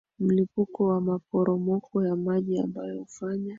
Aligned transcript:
milipuko 0.19 0.91
na 0.93 0.99
maporomoko 1.01 2.05
ya 2.05 2.15
maji 2.15 2.59
ambayo 2.59 2.99
hufanya 2.99 3.49